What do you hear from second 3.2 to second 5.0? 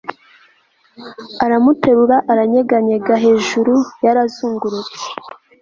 hejuru. yarazungurutse